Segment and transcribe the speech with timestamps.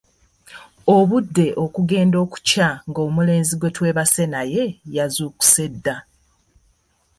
[0.95, 4.63] Obudde okugenda okukya nga omulenzi gwetwebase naye
[4.95, 5.95] yazuukuse dda.